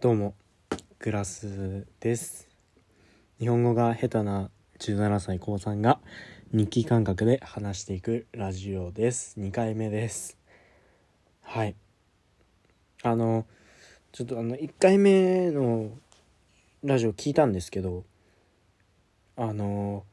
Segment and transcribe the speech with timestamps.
[0.00, 0.36] どうも
[1.00, 2.46] グラスです。
[3.40, 5.98] 日本語が下手な17歳高3が
[6.52, 9.40] 日記感覚で話していくラジオです。
[9.40, 10.38] 2回目です。
[11.42, 11.74] はい。
[13.02, 13.44] あの
[14.12, 15.90] ちょっとあの1回目の
[16.84, 18.04] ラジオ聞いたんですけど
[19.36, 20.04] あの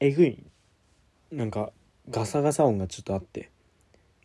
[0.00, 0.44] えぐい。
[1.32, 1.72] なんか
[2.10, 3.50] ガサガサ音がちょっとあって。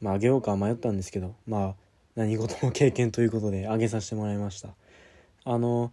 [0.02, 1.36] まああげようか迷ったんですけど。
[1.48, 1.85] まあ
[2.16, 4.70] 何事も経験ということであげさせてもらいました。
[5.44, 5.92] あの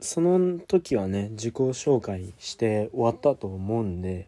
[0.00, 4.26] その時はね自己紹介して終わったと思うんで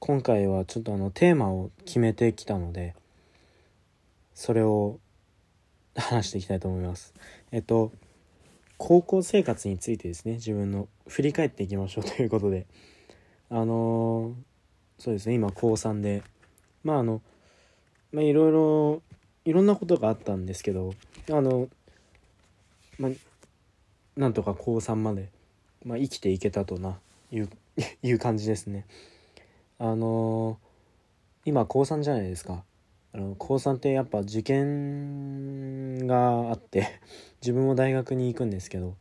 [0.00, 2.96] 今回はちょっとあのテーマを決めてきたので
[4.34, 4.98] それを
[5.94, 7.14] 話していきたいと思います。
[7.52, 7.92] えっと
[8.78, 12.66] 高校生活についてですね自分の振り返っていきましょうということで。
[13.54, 14.34] あの
[14.98, 16.22] そうですね今高3で
[16.82, 17.20] まああの
[18.12, 19.02] まあいろいろ
[19.44, 20.94] いろんなことがあったんですけど
[21.30, 21.68] あの
[22.98, 23.12] まあ
[24.16, 25.30] なんとか高3まで、
[25.84, 26.98] まあ、生きていけたとな
[27.30, 27.48] いう
[28.02, 28.86] いう感じですね。
[29.78, 30.58] あの
[31.44, 32.64] 今高3じゃないですか。
[33.14, 37.00] あの高3ってやっぱ受験があって
[37.42, 38.96] 自分も大学に行くんですけど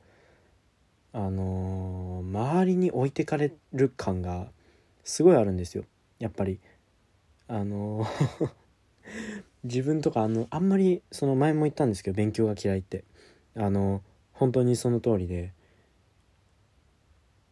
[1.14, 4.52] あの周りに置いてかれる感が
[5.04, 5.84] すごいあるんですよ。
[6.20, 6.60] やっぱり。
[7.48, 8.06] あの
[9.64, 13.04] 自分とかあのあんまりその前も言ったんですけど勉強が嫌いって。
[13.56, 15.54] あの本当にその通りで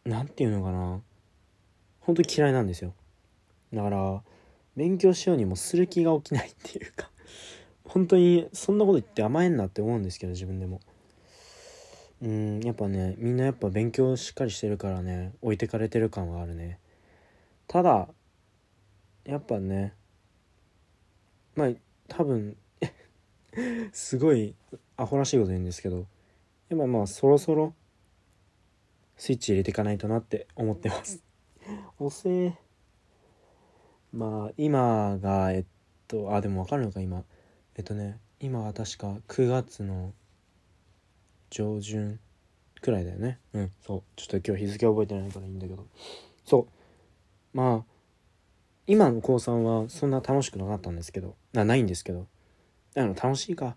[0.04, 1.00] 何て言うのかな。
[2.00, 2.94] 本当に嫌いなんですよ。
[3.72, 4.22] だから
[4.76, 7.10] 勉強しようにもする気が起きないっていうか
[7.84, 10.80] 本当にそんなこと言って甘えんなって思うんですけど自分でも。
[12.22, 16.78] うんやっぱねみんなやっぱ勉強しっかりしてるからね置いてかれてる感はあるね。
[17.66, 18.08] ただ
[19.24, 19.94] やっぱね
[21.60, 21.68] まあ
[22.08, 22.56] 多分
[23.92, 24.54] すごい
[24.96, 26.06] アホらしいこと言うんですけど
[26.70, 27.74] やっぱまあそろそろ
[29.18, 31.22] スイッチ入れていかないとなって思ってます。
[31.98, 32.54] 遅え
[34.14, 35.64] まあ今がえっ
[36.08, 37.24] とあでも分かるのか今。
[37.76, 40.14] えっとね今は確か9月の
[41.50, 42.18] 上旬
[42.80, 43.38] くらいだよね。
[43.52, 44.02] うんそう。
[44.16, 45.84] ちょっと今日日付覚えてないからいいんだけど。
[46.46, 46.66] そ
[47.52, 47.56] う。
[47.56, 47.99] まあ
[48.90, 51.36] 今の高3はそんな楽しくなかったんですけど。
[51.52, 52.26] なないんですけど。
[52.96, 53.76] あの楽しいか。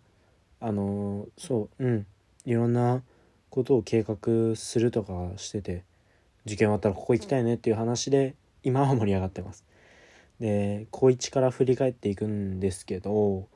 [0.60, 2.08] あのそううん。
[2.46, 3.04] いろんな
[3.52, 5.84] ことを計画するとかしてて
[6.48, 9.64] 受験終わったらここ行きたいねっていう話で今は盛り上がってます。
[10.40, 13.48] で高1から振り返っていくんですけど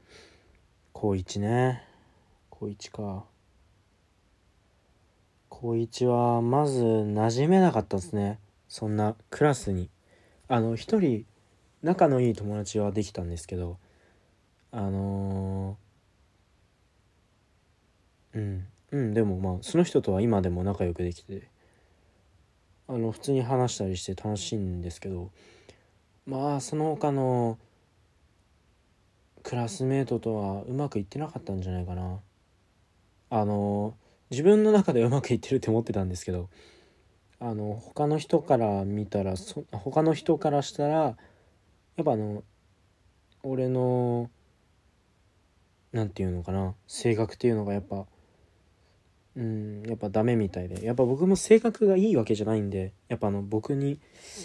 [0.93, 1.81] 高1ね。
[2.51, 3.25] 高1か。
[5.49, 8.37] 高1はまず馴染めなかったですね。
[8.69, 9.89] そんなクラスに。
[10.47, 11.25] あの一人
[11.83, 13.77] 仲のいい友達はできたんですけど
[14.71, 18.67] あのー、うん。
[18.91, 21.49] うんでもまあその人とは今でも仲良くできて
[22.87, 25.29] あの普通に話したりして楽しいんですけど
[26.25, 27.57] まあその他の
[29.43, 32.19] クラスメートとはうまくいってなかったんじゃないかな。
[33.29, 33.93] あの
[34.29, 36.49] 自分の中でうまくいってるって思ってたんですけど
[37.39, 41.17] あの他の人から見たらそ他の人からしたら
[41.97, 42.43] やっぱあの
[43.43, 44.29] 俺の
[45.91, 48.05] 何て言うのかな性格っていうのがやっぱ
[49.35, 50.83] うんやっぱダメみたいで。
[50.83, 53.99] やっぱ僕も性格がいいわけじゃないんでやっぱあの僕に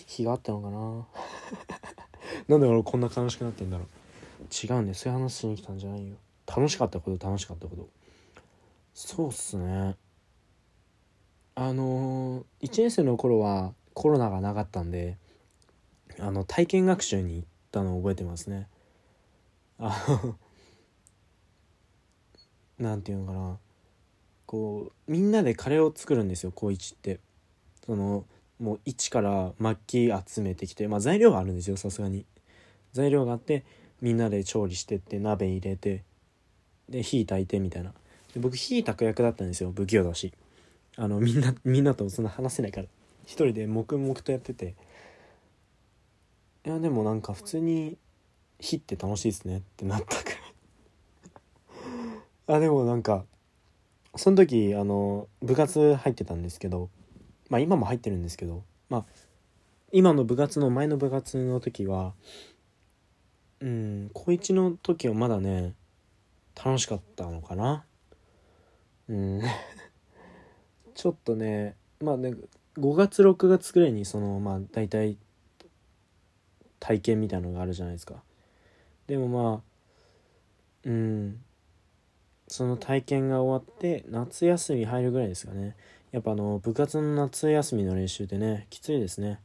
[0.06, 1.06] 非があったのかな。
[2.48, 3.86] なんで俺こんな悲しくなってんだろう。
[4.52, 6.16] 違うんでそういう話しに来たんじゃないよ。
[6.46, 7.88] 楽しかったこと楽しかったこと。
[8.92, 9.96] そうっすね。
[11.54, 15.16] あのー、1年生の頃はコロナがなかったんで
[16.18, 18.68] あの体験学習に行ったのを覚えてますね。
[19.78, 20.36] あ
[22.78, 23.58] なんていうのかな。
[24.46, 27.20] こうみんなでカレーを作るんですよ高1って。
[27.84, 28.24] その
[28.60, 30.88] もう一から末期集めてきて。
[30.88, 32.26] まあ材料があるんですよさすがに。
[32.92, 33.64] 材料があって
[34.00, 36.04] みんなで調理してって鍋入れて
[36.88, 37.92] で火炊いてみたいな。
[38.34, 40.32] で僕火炊く役だったんですよ不器用だし。
[40.96, 42.86] あのみんなみんなとそんな話せないから。
[43.24, 44.74] 一人で黙々とやってて。
[46.64, 47.98] いやでもなんか普通に
[48.60, 50.38] 火って楽しいですねってなったくらい。
[52.56, 53.24] あでもなんか
[54.14, 56.88] その時あの部活入ってたんですけど
[57.48, 59.06] まあ今も入ってるんですけどまあ
[59.90, 62.14] 今の部活の前の部活の時は
[63.60, 65.74] うん高1の時はまだね
[66.54, 67.84] 楽しかったのかな。
[69.08, 69.40] うん。
[70.94, 72.34] ちょっとねまあね
[72.76, 75.18] 5月6月くらいにそのまあ大体
[76.82, 78.24] 体験みたいなのがあるじゃないですか。
[79.06, 79.72] でもまあ
[80.84, 81.40] うん。
[82.48, 85.76] その体験が終わって夏休み入るぐらいですかね。
[86.10, 89.40] やっぱあの部活の夏休みの練習ってねきついですね。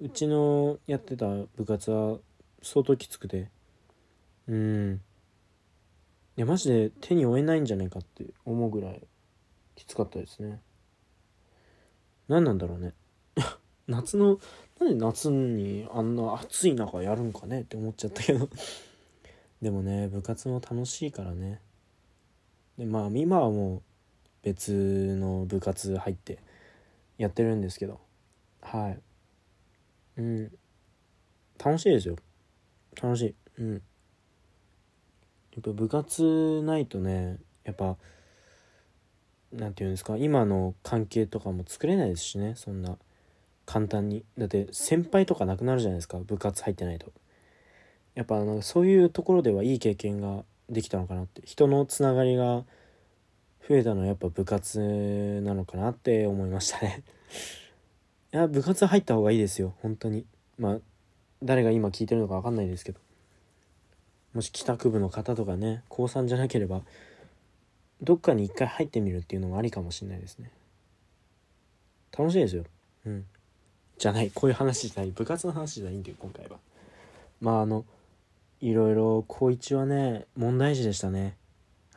[0.00, 2.16] うちのやってた部活は
[2.62, 3.50] 相当きつくて。
[4.48, 5.00] うん。
[6.38, 9.02] いやマジで手に負えないんじゃないかって思うぐらい
[9.76, 10.62] きつかったですね。
[12.26, 12.94] 何なんだろうね。
[13.86, 14.40] 夏の
[14.82, 18.48] なんで夏にあんな暑い中やるんかねって思っちゃったけど。
[19.62, 21.60] でもね部活も楽しいからね。
[22.76, 23.82] でまあ今はもう
[24.42, 26.40] 別の部活入って
[27.16, 28.00] やってるんですけど。
[28.60, 29.00] はい。
[30.16, 30.58] うん。
[31.64, 32.16] 楽しいですよ。
[33.00, 33.34] 楽しい。
[33.58, 33.72] うん。
[33.74, 33.78] や
[35.60, 37.96] っぱ部活ないとねやっぱ
[39.52, 42.98] なんていうんですか今の関係とかも作れないですしねそんな。
[43.66, 44.24] 簡単に。
[44.38, 46.18] だって先輩とかなくなるじゃないですか。
[46.18, 47.12] 部活入ってないと。
[48.14, 51.42] やっぱあのそういうところではいい経験ができたのかなって。
[51.44, 52.64] 人のつながりが
[53.68, 57.02] 増えたのはやっぱ部活なのかなって思いましたね。
[58.34, 59.74] いや部活入った方がいいですよ。
[59.80, 60.26] 本当に。
[60.58, 60.80] まあ
[61.42, 63.00] 誰が今聞いてるのか分かんないですけど。
[64.34, 66.82] もし帰宅部の方とかね高3じゃなければ
[68.00, 70.50] どっかに一回入ってみるっていうのもありかもしれないですね。
[72.16, 72.64] 楽しいですよ。
[73.06, 73.26] うん。
[74.02, 76.56] じゃないこういう話じゃない部活の話じゃないんだよ今回は。
[77.40, 77.84] まああの
[78.60, 81.36] いろいろ高1はね問題児でしたね。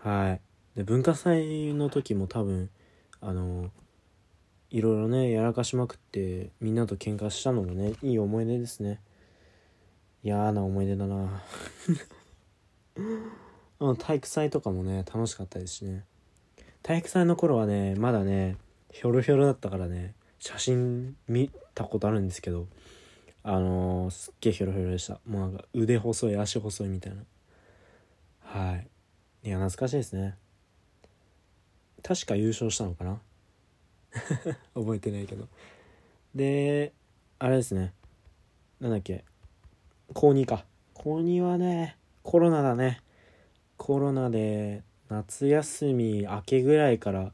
[0.01, 0.41] はい。
[0.77, 2.69] で文化祭の時も多分
[3.21, 3.71] あの
[4.69, 9.01] いろいろねやらかしまくってみんなと喧嘩したのもねいい思い出ですね。
[10.21, 11.41] 嫌な思い出だな。
[13.97, 16.05] 体育祭とかもね楽しかったですしね。
[16.83, 18.57] 体育祭の頃はねまだね
[18.91, 22.67] ひょろひょろだったからね写真見たことあるんですけど
[23.43, 25.19] あのー、すっげえひょろひょろでした。
[25.27, 27.21] もうなんか腕細い足細いみたいな。
[28.39, 28.87] はい。
[29.43, 30.35] いや懐かしいですね。
[32.01, 33.21] 確か優勝したのかな？
[34.73, 35.47] 覚えてないけど。
[36.33, 36.91] で
[37.37, 37.93] あれですね。
[38.79, 39.23] なんだっけ？
[40.15, 40.65] 高2か。
[40.95, 43.01] 高2はねコロナだね。
[43.77, 47.31] コロナで夏休み明けぐらいから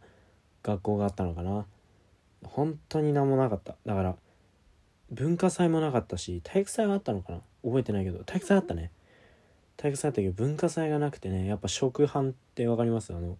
[0.61, 1.65] 学校があったのかな。
[2.43, 3.77] 本当に何もなかった。
[3.85, 4.17] だから
[5.11, 7.39] 文化祭もなかったし体育祭があったのかな？
[7.63, 8.23] 覚えてないけど。
[8.23, 8.91] 体育祭あったね。
[9.77, 13.13] 体育祭あったけど文化祭がなくてねやっぱ食飯って分かります？
[13.13, 13.37] あの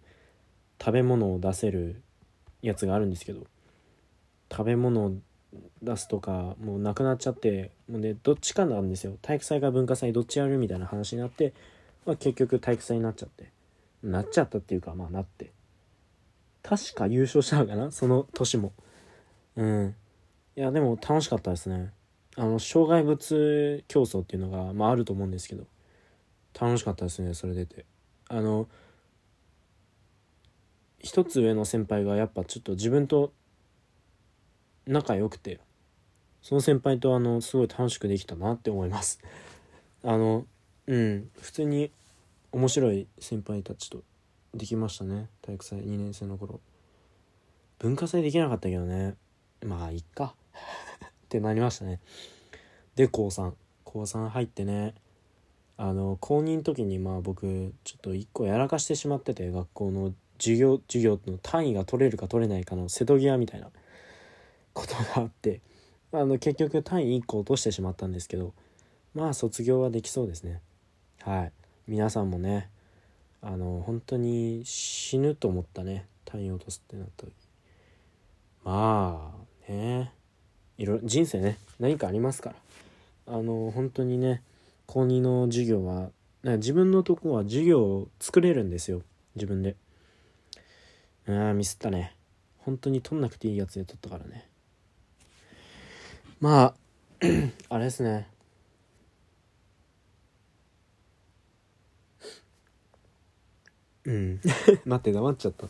[0.78, 2.02] 食べ物を出せる
[2.60, 3.46] やつがあるんですけど。
[4.50, 5.14] 食べ物を
[5.82, 9.16] 出すとかもうなくなっちゃってもうねどっちかなんですよ。
[9.22, 11.54] 体育祭か文化祭どっちやるみたいな話になって、
[12.04, 13.50] まあ、結局体育祭になっちゃって。
[14.02, 15.52] なっちゃったっていうかまあなって。
[16.62, 17.90] 確か優勝したのかな？
[17.90, 18.74] その年も。
[19.56, 19.94] うん。
[20.56, 21.92] いやでも楽しかったですね。
[22.36, 25.66] あの障害物競争っていうのが、まあ、あると思うんですけど。
[26.58, 27.84] 楽しかったですねそれ出て。
[28.28, 28.68] あの
[30.98, 33.32] 一つ上の先輩がやっぱちょっと自分と
[34.86, 35.60] 仲良くて
[36.42, 39.20] その先輩とあのすごい楽しくできたなって思います。
[40.04, 40.44] あの
[40.86, 41.90] うん普通に
[42.52, 44.02] 面白い先輩たちと
[44.54, 45.28] できましたね。
[45.42, 46.60] 体育祭2年生の頃。
[47.78, 49.14] 文化祭できなかったけどね。
[49.64, 50.34] まあいっか。
[51.06, 52.00] ってなりましたね。
[52.96, 53.52] で高3
[53.84, 54.94] 高3入ってね
[55.76, 63.68] あの公認の時にまあ僕ちょっと1個やらかしてしまってて学校の授業授業の単位が取れるか取れないかの瀬戸際みたいな
[64.72, 65.60] ことがあって
[66.12, 68.52] あの結局単位1個落としてしまったんですけど
[69.14, 70.60] まあ卒業はできそうですね。
[71.22, 71.52] はい。
[71.86, 72.70] 皆さんもね
[73.40, 76.06] あの本当に死ぬと思ったね。
[76.24, 77.32] 単位落とすってなった時。
[78.64, 80.12] まあね。
[80.78, 82.56] いろ人生ね何かありますから。
[83.34, 84.42] あの本当にね
[84.86, 86.10] 高2の授業は
[86.42, 89.02] 自分のとこは授業を作れるんですよ。
[89.36, 89.76] 自分で。
[91.28, 92.16] ああミスったね。
[92.58, 94.48] 本当に取んなくていいやつで取ったからね。
[96.40, 96.74] まあ
[97.68, 98.28] あれですね。
[104.04, 104.40] うん。
[104.84, 105.68] 待って黙っちゃった。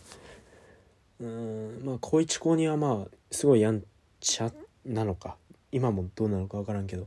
[1.21, 3.85] うんまあ高1高2はまあすごいやん
[4.21, 4.55] ちゃっ
[4.85, 5.37] なのか
[5.71, 7.07] 今もどうなのか分からんけど。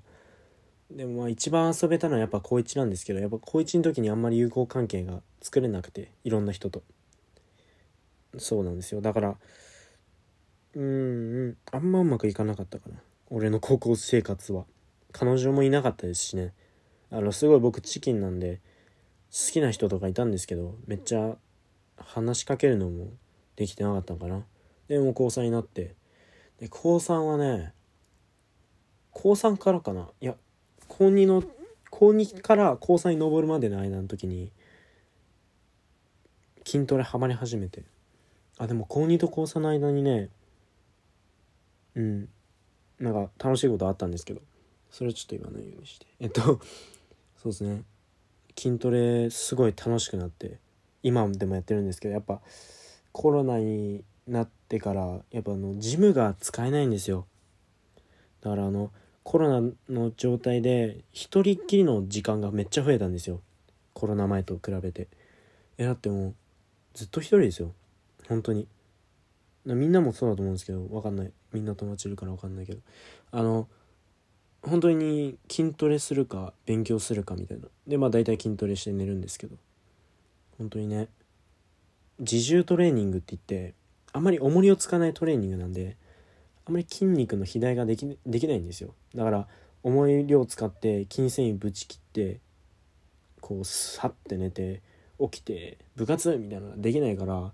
[0.91, 6.83] でもまあ一番遊べたのはやっぱ高1なんですけどやっぱ高1の時にあんまり友好関係が作れなくていろんな人と。
[8.37, 9.01] そうなんですよ。
[9.01, 9.35] だから
[10.75, 12.97] うんあんまうまくいかなかったかな。
[13.29, 14.65] 俺の高校生活は。
[15.11, 16.53] 彼女もいなかったですしね。
[17.09, 18.59] あのすごい僕チキンなんで
[19.31, 21.37] 好きな人とかいたんですけどめっちゃ
[21.97, 23.07] 話しかけるのも
[23.55, 24.43] できてなかったのかな。
[24.87, 25.95] でも高3になって
[26.59, 27.73] で高3はね
[29.11, 30.09] 高3からかな。
[30.21, 30.35] いや
[30.87, 31.43] 高2の
[31.89, 34.51] 高2から高3に上るまでの間の時に
[36.65, 37.83] 筋トレハマり始めて。
[38.57, 40.29] あでも高2と高3の間にね
[41.95, 42.29] うん
[42.99, 44.41] なんか楽しいことあったんですけど。
[44.91, 46.05] それはちょっと言わないようにして。
[46.21, 47.83] えっとそうですね。
[48.57, 50.59] 筋トレすごい楽しくなって
[51.03, 52.39] 今でもやってるんですけどやっぱ
[53.11, 57.27] コロナになってからやっぱあのジムが使えないんですよ。
[58.41, 58.91] だからあの
[59.23, 63.41] コロナの状態で一人っきりの時間がめっちゃ増えたんですよ。
[63.93, 65.07] コロナ前と比べて。
[65.77, 66.35] えだってもう
[66.93, 67.73] ずっと一人ですよ。
[68.27, 68.67] 本当に。
[69.65, 71.31] みんなもそうだと思うんですけど分かんない。
[71.53, 72.81] みんな友達いるから分かんないけど。
[73.31, 73.67] あの
[74.61, 77.67] 本当に筋トレするか勉強するかみたいな。
[77.87, 79.55] でまあ大体筋トレして寝るんですけど。
[80.57, 81.09] 本当にね。
[82.19, 83.73] 自重トレーニングって言って
[84.15, 85.97] あまり重りをつかないトレーニングなんで
[86.65, 88.95] あんまり筋肉の肥大ができできないんですよ。
[89.13, 89.47] だから
[89.83, 92.39] 重い量使って筋繊維ぶち切って
[93.41, 94.81] こうさって寝て
[95.19, 97.51] 起きて部活みたいなのができないから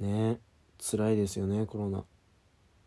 [0.00, 0.40] ね
[0.80, 2.04] 辛いですよねコロナ。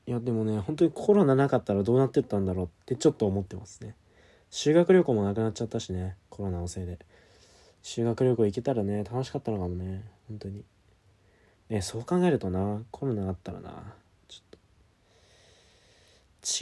[0.08, 3.96] いやでもね本当にコロナなかったらどうなってったんだろうってちょっと思ってますね。
[4.50, 6.98] 修学旅行もなくなっちゃったしねコロナのせいで。
[7.84, 10.66] 修学旅行行けたらね楽しかったのかもね本当に。
[11.70, 13.70] ねそう考えるとなコロナあったらな
[14.28, 14.60] ちょっ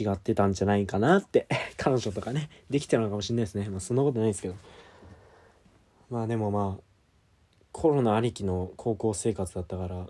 [0.06, 1.46] と違ってたんじゃないかなって
[1.76, 3.68] 彼女とかねできてるのかもしれないですね。
[3.68, 4.54] まあそんなことないですけど。
[6.10, 6.82] まあでもまあ
[7.72, 10.06] コロナありきの高校生活だったから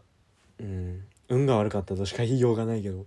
[0.61, 3.07] うん運が悪かったとしか言いようがないけど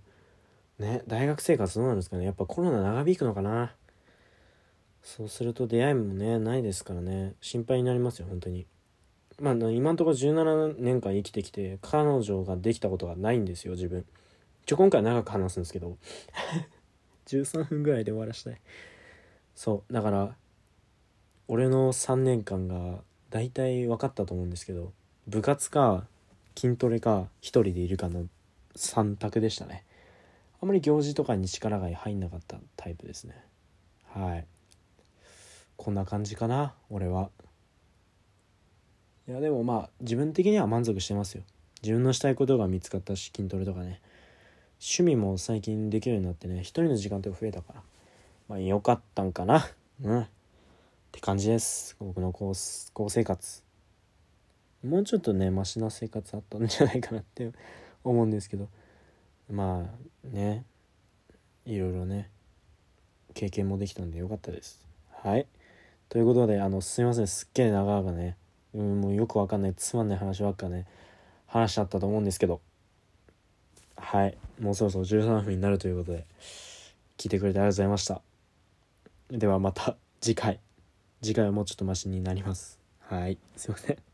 [0.78, 2.24] ね大学生活どうなんですかね。
[2.24, 3.74] やっぱコロナ長引くのかな。
[5.02, 7.34] そうすると出会いもねないですからね。
[7.40, 8.66] 心配になりますよ本当に。
[9.40, 14.04] まあ今んところ17年間生きてきて彼女ができたことがないんですよ自分。
[14.66, 15.96] ちょ今回長く話すんですけど。
[17.26, 18.60] 13分ぐらいで終わらしたい。
[19.54, 19.92] そう。
[19.92, 20.36] だから
[21.48, 24.92] 俺の3年間が大体分かったと思うんですけど
[25.26, 26.06] 部活か
[26.56, 28.26] 筋トレか1人でいるかの
[28.76, 29.84] 3択でしたね。
[30.60, 33.34] あんまり行事とかに力が入んなかったタイプですね。
[34.06, 34.46] はい。
[35.76, 37.30] こんな感じかな俺は
[39.28, 41.42] いやでもまあ自分的には満足してますよ。
[41.82, 44.00] 自分のしたいことが見つかったし筋トレとかね。
[44.80, 47.82] 趣味も最近できるようになってね一人の時間とか増えたから。
[48.48, 49.66] まあ良かったんかな。
[50.02, 50.20] うん。
[50.22, 50.26] っ
[51.12, 51.96] て感じです。
[52.00, 52.52] 僕の高
[52.92, 53.62] 校生活。
[54.84, 57.52] もうちょっとねマシな生活あったんじゃないかなって
[58.02, 58.68] 思うんですけど。
[59.50, 59.88] ま
[60.24, 60.64] あね。
[61.64, 62.28] いろいろね
[63.34, 64.84] 経験もできたんでよかったです。
[65.22, 65.46] はい。
[66.08, 67.28] ということであのすいません。
[67.28, 68.36] すっげえ長々ね
[68.74, 70.86] うんもうよくわかんないつまんない話ばっかね
[71.46, 72.60] 話しちゃったと思うんですけど。
[73.96, 76.26] はいもうそろそろ13分になるということで
[77.18, 78.20] 聞いてくれてありがとうございました。
[79.30, 80.60] ではまた次回。
[81.22, 82.78] 次回はもうちょっとマシになります。
[83.00, 84.11] はいすいません。